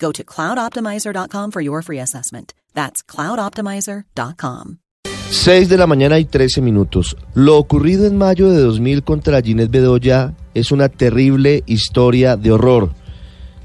[0.00, 2.54] Go to cloudoptimizer.com for your free assessment.
[2.74, 4.78] That's cloudoptimizer.com.
[5.30, 7.16] 6 de la mañana y 13 minutos.
[7.34, 12.90] Lo ocurrido en mayo de 2000 contra Ginette Bedoya es una terrible historia de horror.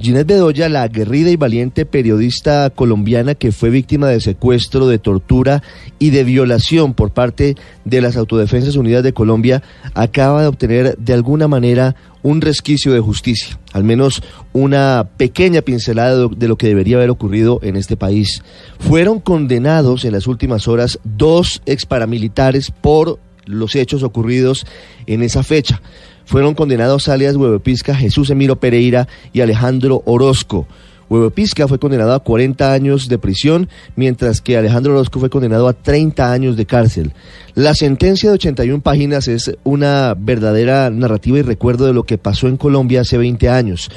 [0.00, 5.64] Ginette Bedoya, la aguerrida y valiente periodista colombiana que fue víctima de secuestro, de tortura
[5.98, 9.60] y de violación por parte de las Autodefensas Unidas de Colombia,
[9.94, 16.28] acaba de obtener de alguna manera un resquicio de justicia, al menos una pequeña pincelada
[16.28, 18.44] de lo que debería haber ocurrido en este país.
[18.78, 24.64] Fueron condenados en las últimas horas dos ex paramilitares por los hechos ocurridos
[25.06, 25.80] en esa fecha
[26.28, 30.66] fueron condenados alias Huevopisca Jesús Emiro Pereira y Alejandro Orozco.
[31.08, 35.72] Huevopisca fue condenado a 40 años de prisión, mientras que Alejandro Orozco fue condenado a
[35.72, 37.14] 30 años de cárcel.
[37.54, 42.46] La sentencia de 81 páginas es una verdadera narrativa y recuerdo de lo que pasó
[42.46, 43.90] en Colombia hace 20 años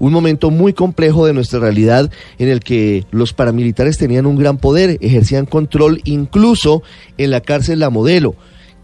[0.00, 4.58] un momento muy complejo de nuestra realidad en el que los paramilitares tenían un gran
[4.58, 6.82] poder, ejercían control incluso
[7.16, 8.34] en la cárcel La Modelo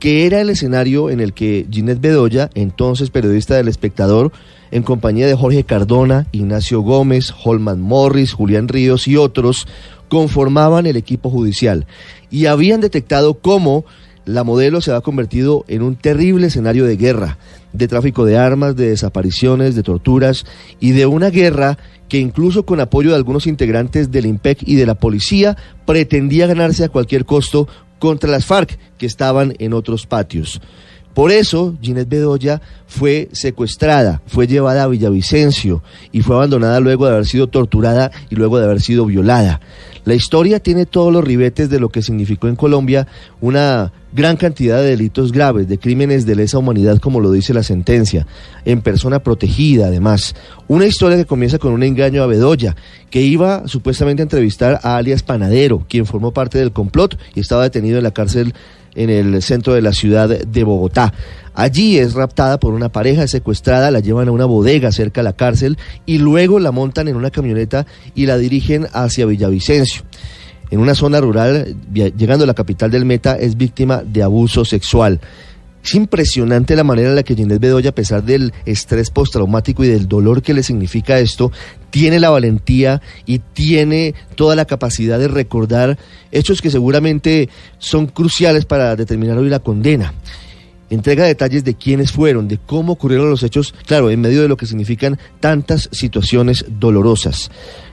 [0.01, 4.33] que era el escenario en el que Ginette Bedoya, entonces periodista del Espectador,
[4.71, 9.69] en compañía de Jorge Cardona, Ignacio Gómez, Holman Morris, Julián Ríos y otros,
[10.09, 11.87] conformaban el equipo judicial
[12.31, 13.85] y habían detectado cómo
[14.25, 17.39] la modelo se había convertido en un terrible escenario de guerra,
[17.73, 20.47] de tráfico de armas, de desapariciones, de torturas
[20.79, 24.87] y de una guerra que incluso con apoyo de algunos integrantes del IMPEC y de
[24.87, 27.69] la policía pretendía ganarse a cualquier costo
[28.01, 30.61] contra las FARC que estaban en otros patios.
[31.15, 35.83] Por eso, Ginette Bedoya fue secuestrada, fue llevada a Villavicencio
[36.13, 39.61] y fue abandonada luego de haber sido torturada y luego de haber sido violada.
[40.05, 43.07] La historia tiene todos los ribetes de lo que significó en Colombia
[43.41, 47.63] una gran cantidad de delitos graves, de crímenes de lesa humanidad, como lo dice la
[47.63, 48.27] sentencia,
[48.65, 50.35] en persona protegida además.
[50.69, 52.77] Una historia que comienza con un engaño a Bedoya,
[53.11, 57.65] que iba supuestamente a entrevistar a alias Panadero, quien formó parte del complot y estaba
[57.65, 58.55] detenido en la cárcel
[58.95, 61.13] en el centro de la ciudad de Bogotá.
[61.55, 65.33] Allí es raptada por una pareja secuestrada, la llevan a una bodega cerca de la
[65.33, 70.03] cárcel y luego la montan en una camioneta y la dirigen hacia Villavicencio.
[70.71, 75.21] En una zona rural, llegando a la capital del Meta, es víctima de abuso sexual.
[75.85, 79.89] Es impresionante la manera en la que Ginés Bedoya, a pesar del estrés postraumático y
[79.89, 81.53] del dolor que le significa esto,
[81.91, 85.99] tiene la valentía y tiene toda la capacidad de recordar
[86.33, 87.49] hechos que seguramente
[87.79, 90.13] son cruciales para determinar hoy la condena
[90.91, 94.57] entrega detalles de quiénes fueron, de cómo ocurrieron los hechos, claro, en medio de lo
[94.57, 97.51] que significan tantas situaciones dolorosas.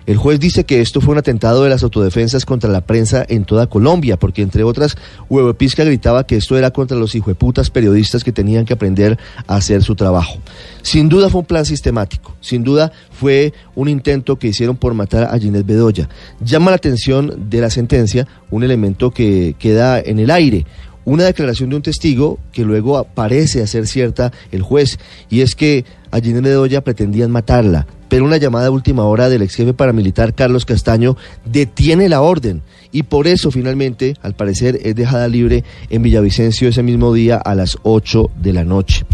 [0.08, 3.44] El juez dice que esto fue un atentado de las autodefensas contra la prensa en
[3.44, 4.96] toda Colombia, porque entre otras,
[5.30, 9.58] Huevo Pisca gritaba que esto era contra los hijueputas periodistas que tenían que aprender a
[9.58, 10.40] hacer su trabajo.
[10.82, 15.26] Sin duda fue un plan sistemático, sin duda fue un intento que hicieron por matar
[15.26, 16.08] a Ginés Bedoya.
[16.40, 20.66] Llama la atención de la sentencia un elemento que queda en el aire,
[21.04, 25.84] una declaración de un testigo que luego parece hacer cierta el juez, y es que
[26.12, 30.34] a Ginés Bedoya pretendían matarla, pero una llamada de última hora del ex jefe paramilitar
[30.34, 36.02] Carlos Castaño detiene la orden y por eso finalmente, al parecer, es dejada libre en
[36.02, 39.06] Villavicencio ese mismo día a las 8 de la noche.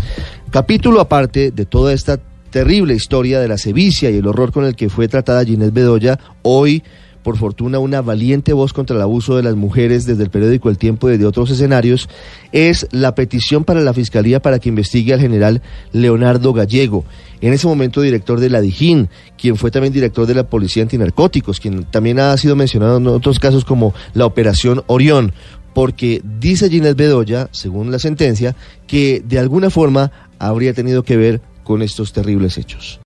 [0.51, 2.17] Capítulo aparte de toda esta
[2.49, 6.17] terrible historia de la sevicia y el horror con el que fue tratada Ginés Bedoya,
[6.41, 6.81] hoy
[7.23, 10.77] por fortuna, una valiente voz contra el abuso de las mujeres desde el periódico El
[10.77, 12.09] Tiempo y desde otros escenarios,
[12.51, 15.61] es la petición para la Fiscalía para que investigue al general
[15.93, 17.05] Leonardo Gallego,
[17.41, 21.59] en ese momento director de la DIJÍN, quien fue también director de la Policía Antinarcóticos,
[21.59, 25.33] quien también ha sido mencionado en otros casos como la Operación Orión,
[25.73, 28.55] porque dice Ginés Bedoya, según la sentencia,
[28.87, 32.99] que de alguna forma habría tenido que ver con estos terribles hechos.